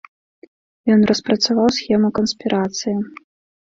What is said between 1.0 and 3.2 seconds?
распрацаваў схему канспірацыі.